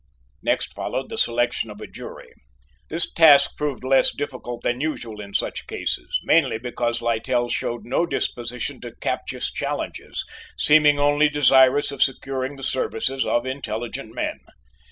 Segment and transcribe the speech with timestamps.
[0.41, 2.33] Next followed the selection of a jury.
[2.89, 8.07] This task proved less difficult than usual in such cases, mainly because Littell showed no
[8.07, 10.25] disposition to captious challenges,
[10.57, 14.39] seeming only desirous of securing the services of intelligent men.